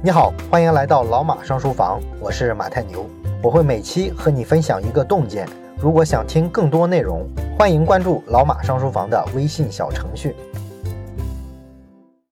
[0.00, 3.04] 你好，欢迎来到老马上书房，我是马太牛，
[3.42, 5.44] 我会每期和你分享一个洞见。
[5.76, 10.36] 如果想听更多内容，欢迎关注老马上书房的微信小程序。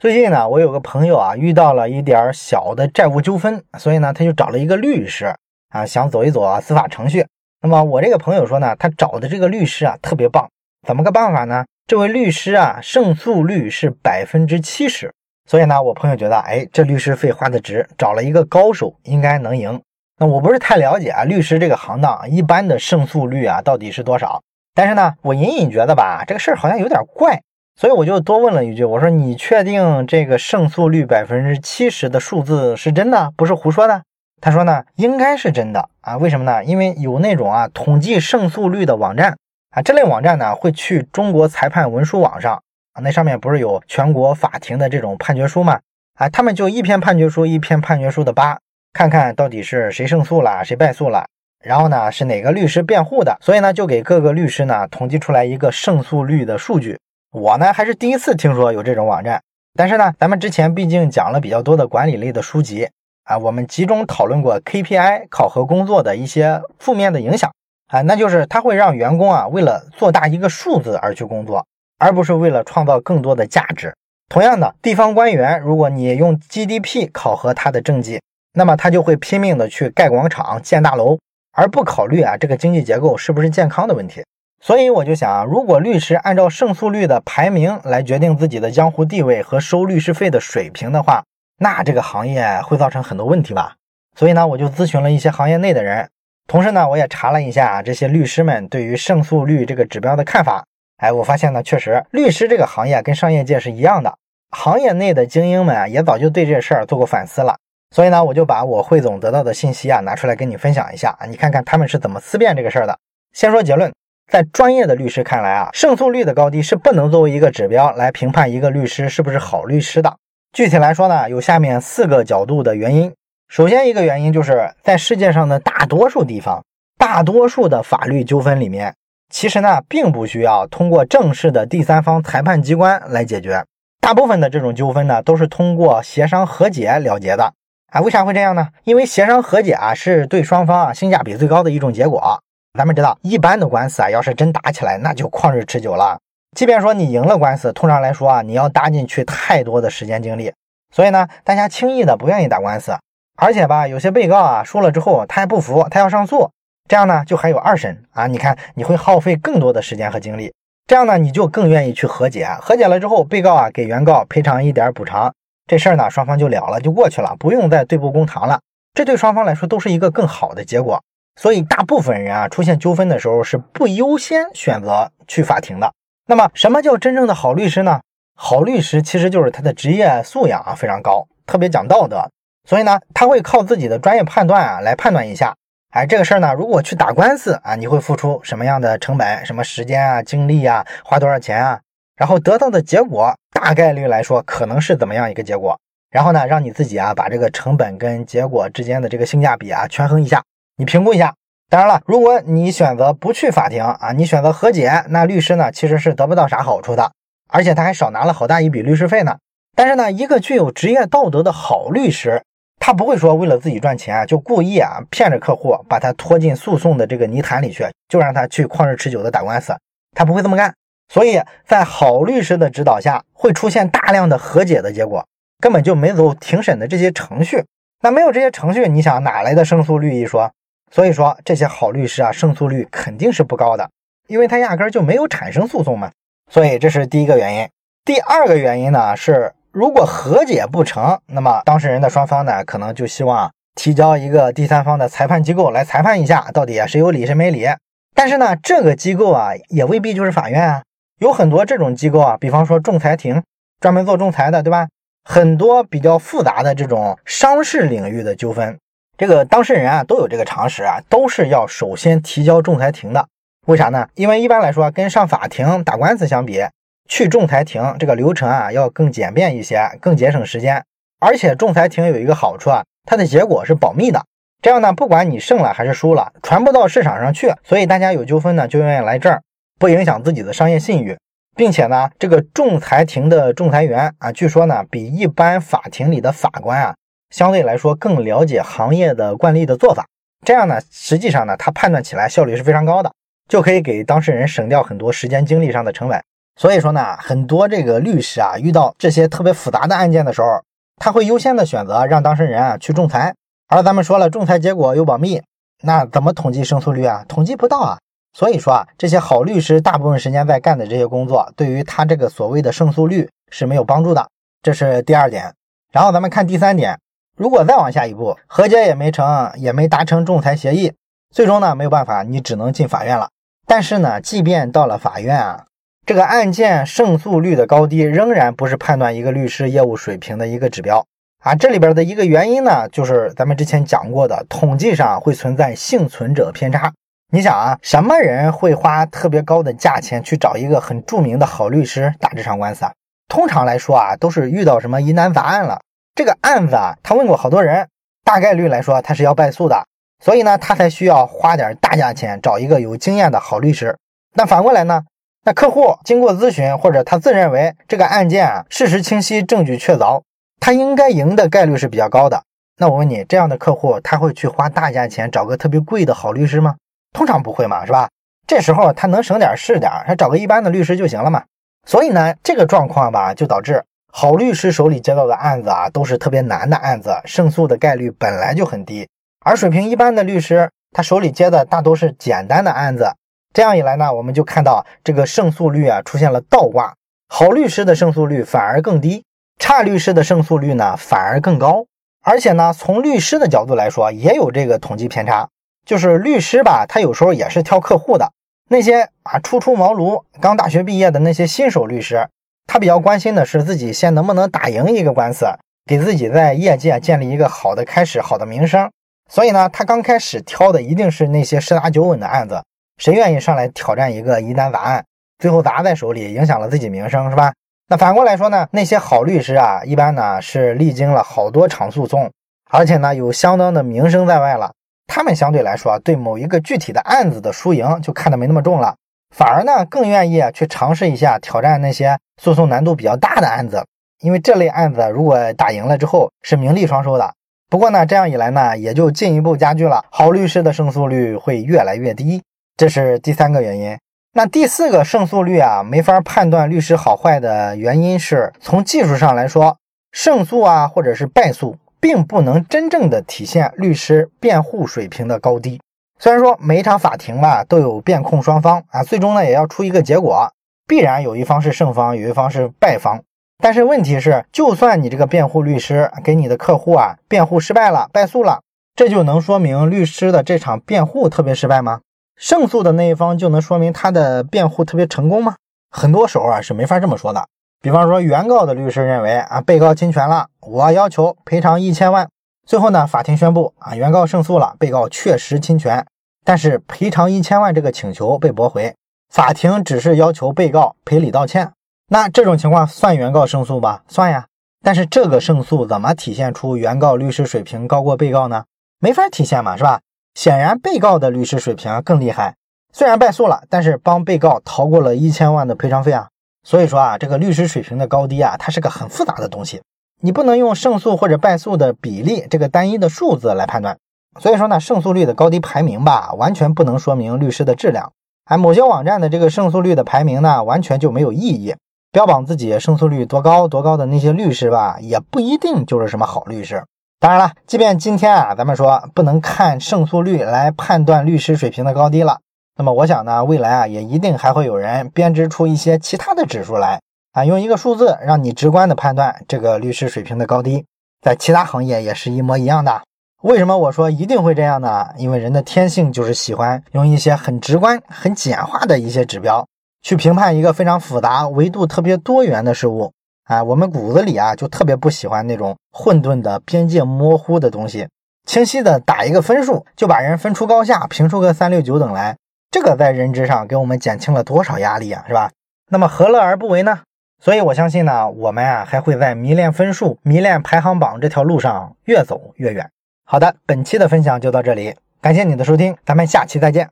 [0.00, 5.32] 最近呢，我有个朋友啊，遇到了一点小的债务纠纷，所以呢，他就找了一个律师
[5.68, 7.24] 啊，想走一走啊司法程序。
[7.60, 10.50] 那么我这个朋友说呢，他找的这个律师啊特别棒，
[10.84, 11.64] 怎么个办法呢？
[11.86, 15.12] 这位律师啊，胜诉率是百分之七十。
[15.52, 19.82] 所以呢，我朋友觉得，哎，这律师费花的值，找了一个高手，应该能赢。
[20.18, 24.40] 那我不是太了解啊，律师这个行当一般的胜诉率啊到底是多少？
[24.74, 27.42] 但是呢，我隐隐觉得吧，这个事儿好像有点怪，
[27.78, 34.04] 所以我就多问了一句，我说你确定这个胜诉率百分之七十的数字是真的，不是胡说的？
[34.40, 36.16] 他说呢，应该是真的啊。
[36.16, 36.64] 为什么呢？
[36.64, 39.36] 因为有那种啊统计胜诉率的网站
[39.72, 42.62] 啊，这类网站呢会去中国裁判文书网上。
[42.92, 45.80] 啊，那上面不是有全国法庭的这种判决书吗？
[46.14, 48.58] 啊，他们就一篇判决书一篇判决书的扒，
[48.92, 51.24] 看看到底是谁胜诉了，谁败诉了，
[51.64, 56.98] 然后呢是哪个律师辩护的，所以呢就给各个律师呢统计出来一个胜诉率的数据。
[57.30, 59.42] 我呢还是第一次听说有这种网站，
[59.74, 62.86] 但是呢咱们之前毕竟讲了比较多的管理类的书籍
[63.24, 67.50] 啊，我们集中讨论过 KPI 考核工作的一些负面的影响
[67.86, 71.66] 啊，那就是它会让员工啊为了做大一个数字而去工作。
[72.02, 73.94] 而不是为了创造更多的价值。
[74.28, 78.20] 同样的，地方官员，如果你用 GDP 考核他的政绩，
[78.54, 81.16] 那么他就会拼命的去盖广场、建大楼，
[81.52, 84.24] 而不考虑啊这个经济结构是不是健康的问题。
[84.60, 91.22] 所以我就想，如果律师按照胜诉率的排名来决定自己的江湖地位和收律师费的水平的话，
[91.60, 93.76] 那这个行业会造成很多问题吧？
[94.18, 96.08] 所以呢，我就咨询了一些行业内的人，
[96.48, 100.64] 同时呢，我也查了一下这些律师们对于胜诉率这个指标的看法。
[101.02, 104.14] 哎，我发现呢，确实，律师这个行业跟商业界是一样的，
[104.52, 107.56] 行业内的精英们啊，也早就对这事儿做过反思了。
[107.90, 112.96] 所以呢，我就把我汇总得到的信息啊，拿出来跟你分享一下啊，你看看他们是怎么思辨这个事儿的。
[113.32, 113.92] 先说结论，
[114.30, 120.16] 在专业的律师看来啊，胜诉率的高低是不能作为一个指标来评判一个律师是不是好律师的。
[120.52, 123.12] 具体来说呢，有下面四个角度的原因。
[123.48, 126.64] 首先一个原因就是在世界上的大多数地方，
[126.96, 128.94] 大多数的法律纠纷里面。
[129.32, 133.64] 其实呢，并不需要通过正式的第三方裁判机关来解决，
[133.98, 137.54] 大部分的这种纠纷呢，都是通过协商和解了结的。
[137.90, 138.68] 啊，为啥会这样呢？
[138.84, 142.38] 因为协商和解啊，是对双方啊性价比最高的一种结果。
[142.78, 146.18] 咱们知道，一般的官司啊，要是真打起来，那就旷日持久了。
[146.54, 150.52] 即便说你赢了官司，通常来说啊，你要搭进去太多的时间精力，
[150.94, 152.92] 所以呢，大家轻易的不愿意打官司。
[153.36, 156.50] 而且吧，有些被告啊，输了之后他还不服，他要上诉。
[156.92, 158.26] 这样呢，就还有二审啊！
[158.26, 160.52] 你看，你会耗费更多的时间和精力。
[160.86, 162.46] 这样呢，你就更愿意去和解。
[162.60, 165.32] 和解了之后，被告啊给原告赔偿一点补偿，
[165.66, 168.60] 这事儿呢双方就了了，就过去了，不用再对簿公堂了。
[168.92, 171.02] 这对双方来说都是一个更好的结果。
[171.40, 175.90] 所以，大部分人啊出现纠纷的时候是不优先选择去法庭的。
[176.26, 178.02] 那么，什么叫真正的好律师呢？
[178.36, 182.22] 好律师其实就是他的职业素养啊非常高，特别讲道德。
[182.68, 185.54] 所以呢，他会靠自己的专业判断啊来判断一下。
[185.92, 191.78] 哎，这个事儿呢，如果去打官司啊，你会付出什么样的成本、什么时间啊、精力啊，花多少钱啊？
[192.16, 195.78] 然后得到的结果，大概率来说可能是怎么样一个结果？
[196.10, 200.42] 然后呢，让你自己啊，把这个成本跟结果之间的这个性价比啊，权衡一下，
[200.78, 201.34] 你评估一下。
[201.68, 207.12] 当然了，如果你选择不去法庭啊，你选择和解，那律师呢其实是得不到啥好处的，
[207.50, 209.36] 而且他还少拿了好大一笔律师费呢。
[209.76, 212.42] 但是呢，一个具有职业道德的好律师。
[212.84, 219.72] 他不会说为了自己赚钱啊就故意啊骗着客户，把他拖进诉讼的这个泥潭里去，就让他去旷日持久的打官司。
[220.16, 220.74] 他不会这么干。
[221.08, 225.24] 所以在好律师的指导下，会出现大量的和解的结果，
[225.60, 227.64] 根本就没走庭审的这些程序。
[228.00, 230.50] 那没有这些程序，你想哪来的胜诉率一说？
[230.90, 233.88] 所以说这些好律师啊，胜诉率肯定是不高的，
[234.26, 236.10] 因为他压根就没有产生诉讼嘛。
[236.50, 237.68] 所以这是第一个原因。
[238.04, 239.52] 第二个原因呢是。
[239.72, 247.66] 如果和解不成，那么当事人的双方呢，可能就希望提交一个第三方的裁判机构来裁判一下，到底谁有理谁没理。
[248.14, 250.82] 但是呢，这个机构啊，也未必就是法院啊，
[251.20, 253.42] 有很多这种机构啊，比方说仲裁庭，
[253.80, 254.88] 专门做仲裁的，对吧？
[255.24, 258.78] 很多比较复杂的这种商事领域的纠纷，
[259.16, 263.26] 这个当事人啊都有这个常识啊，都是要首先提交仲裁庭的。
[263.66, 264.06] 为啥呢？
[264.16, 266.62] 因为一般来说，跟上法庭打官司相比。
[267.08, 270.84] 去仲裁庭这个流程啊，要更简便一些，更节省时间。
[271.20, 274.24] 而且仲裁庭有一个好处啊，它的结果是保密的。
[274.60, 277.52] 这样呢，不管你胜了还是输了，传不到市场上去。
[277.64, 279.42] 所以大家有纠纷呢，就愿意来这儿，
[279.78, 281.16] 不影响自己的商业信誉。
[281.54, 286.94] 并且呢，这个仲裁庭的仲裁员啊，据说呢，比一般法庭里的法官啊，
[287.28, 290.06] 相对来说更了解行业的惯例的做法。
[290.46, 293.12] 这样呢，实际上呢，他判断起来效率是非常高的，
[293.48, 296.22] 就可以给当事人省掉很多时间精力上的成本。
[296.56, 300.62] 所以说呢，很多这个律师啊，遇到这些特别复杂的案件的时候，
[300.96, 303.34] 他会优先的选择让当事人啊去仲裁。
[303.68, 305.42] 而咱们说了，仲裁结果又保密，
[305.82, 307.24] 那怎么统计胜诉率啊？
[307.26, 307.98] 统计不到啊。
[308.34, 314.26] 所以说啊，这些好律师大部分时间在干的这些工作，对于他这个所谓的胜诉率是没有帮助的。
[314.62, 315.52] 这是第二点。
[315.90, 316.98] 然后咱们看第三点。
[317.36, 320.92] 如果再往下一步，和解也没成，也没达成仲裁协议，
[321.34, 323.30] 最终呢没有办法，你只能进法院了。
[323.66, 325.64] 但是呢，即便到了法院啊，
[326.04, 331.06] 这个案件胜诉率的高低仍然不是判断一个律师业务水平的一个指标
[331.38, 331.54] 啊。
[331.54, 336.92] 这里边的一个原因呢，就是咱们之前讲过的，统计上会存在幸存者偏差。
[337.30, 342.92] 你想啊，什么人会花特别高的价钱去找一个很著名的好律师打这场官司啊？
[343.28, 345.80] 通常来说啊，都是遇到什么疑难杂案了。
[346.16, 347.86] 这个案子啊，他问过好多人，
[348.24, 349.86] 大概率来说他是要败诉的，
[350.22, 353.96] 所以呢，他才需要花点大价钱找一个有经验的好律师。
[354.34, 355.02] 那反过来呢，
[355.44, 360.22] 那客户经过咨询或者他自认为这个案件啊事实清晰，证据确凿，
[360.60, 362.42] 他应该赢的概率是比较高的。
[362.78, 366.76] 那我问你，这样的客户他会去花大价钱找个特别贵的好律师吗？
[367.12, 368.08] 通常不会嘛，是吧？
[368.46, 371.42] 这时候他能省点是点，他找个一般的律师就行了嘛。
[371.86, 373.82] 所以呢，这个状况吧，就导致。
[374.12, 379.08] 好律师手里接到的案子啊，都是特别难的案子，胜诉的概率本来就很低。
[379.44, 383.10] 而水平一般的律师，他手里接的大多是简单的案子。
[383.52, 386.94] 这样一来呢，我们就看到这个胜诉率啊出现了倒挂，
[387.28, 389.24] 好律师的胜诉率反而更低，
[389.58, 391.86] 差律师的胜诉率呢反而更高。
[392.24, 395.48] 而且呢，从律师的角度来说，也有这个统计偏差，
[395.84, 398.32] 就是律师吧，他有时候也是挑客户的。
[398.70, 402.28] 那些啊初出茅庐、刚大学毕业的那些新手律师。
[402.64, 405.46] 他比较关心的是自己先能不能打赢一个官司，
[405.84, 408.88] 给自己在业界建立一个好的开始、好的名声。
[409.28, 412.62] 所以呢，他刚开始挑的一定是那些十拿九稳的案子。
[413.02, 415.04] 谁愿意上来挑战一个疑难杂案，
[415.40, 417.52] 最后砸在手里，影响了自己名声，是吧？
[417.88, 422.30] 那反过来说呢，那些好律师啊，一般呢是历经了好多场诉讼，
[422.70, 424.70] 而且呢有相当的名声在外了。
[425.08, 428.94] 他们相对来说，对某一个具体的案子的输赢就看得没那么重了。
[429.34, 433.84] 反而呢，更愿意去尝试一下挑战那些诉讼难度比较大的案子，
[434.20, 437.34] 因为这类案子如果打赢了之后是名利双收的。
[437.68, 442.44] 不过呢，这样一来呢，也就进一步加剧了好律师的胜诉率会越来越低，
[442.76, 443.98] 这是第三个原因。
[444.34, 449.76] 那第四个胜诉率啊，没法判断律师好坏的原因是从技术上来说，
[450.10, 455.80] 胜诉啊或者是败诉，并不能真正的体现律师辩护水平的高低。
[456.18, 460.50] 虽然说每一场法庭吧都有辩控双方啊，最终呢也要出一个结果，
[460.86, 463.22] 必然有一方是胜方，有一方是败方。
[463.62, 468.60] 但是问题是，就算你这个辩护律师给你的客户啊辩护失败了，败诉了，
[468.96, 472.00] 这就能说明律师的这场辩护特别失败吗？
[472.36, 475.56] 胜诉的那一方就能说明他的辩护特别成功吗？
[475.90, 477.46] 很多时候啊是没法这么说的。
[477.80, 482.28] 比方说，原告的律师认为啊被告侵权了，我要求赔偿一千万。
[482.66, 486.06] 最后呢，法庭宣布啊原告胜诉了，被告确实侵权。
[486.44, 488.94] 但是赔偿一千万这个请求被驳回，
[489.30, 491.72] 法庭只是要求被告赔礼道歉。
[492.08, 494.02] 那这种情况算原告胜诉吧？
[494.08, 494.46] 算呀。
[494.84, 498.64] 但是这个胜诉怎么体现出原告律师水平高过被告呢？
[498.98, 500.00] 没法体现嘛，是吧？
[500.34, 502.54] 显然被告的律师水平更厉害，
[502.92, 506.28] 虽然败诉了，但是帮被告逃过了一千万的赔偿费啊。
[506.64, 509.82] 所以说啊，这个律师水平的高低啊，它是个很复杂的东西，
[510.20, 513.98] 你不能用胜诉或者败诉的比例这个单一的数字来判断。
[514.40, 518.12] 所以说呢，胜诉率的高低排名吧，完全不能说明律师的质量。
[518.44, 521.74] 哎，某些网站的这个胜诉率的排名呢，完全就没有意义。
[522.10, 526.84] 标榜自己胜诉率多高多高的那些律师吧，也不一定就是什么好律师。
[527.22, 532.40] 当然了，即便今天啊，咱们说不能看胜诉率来判断律师水平的高低了，
[532.76, 537.00] 那么我想呢，未来啊，也一定还会有人编织出一些其他的指数来
[537.30, 540.84] 啊，用一个数字让你直观的判断这个律师水平的高低，
[541.20, 543.02] 在其他行业也是一模一样的。
[543.44, 545.10] 为什么我说一定会这样呢？
[545.16, 549.64] 因为人的天性就是喜欢用一些很直观、很简化的一些指标
[550.02, 553.12] 去评判一个非常复杂、维度特别多元的事物
[553.44, 553.62] 啊。
[553.62, 558.08] 我们骨子里啊就特别不喜欢那种混沌的、边界模糊的东西。
[558.44, 562.36] 清晰的打一个分数，就把人分出高下，评出个三六九等来，
[562.70, 565.50] 这个在认知上给我们减轻了多少压力啊，是吧？
[565.90, 567.00] 那么何乐而不为呢？
[567.40, 572.90] 所以我相信呢，我们啊还会在迷恋分数、迷恋排行榜这条路上越走越远。
[573.24, 576.88] 好的，本期的分享就到这里，感谢你的收听，咱们下期再见。